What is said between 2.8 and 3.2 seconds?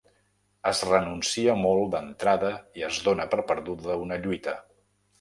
i es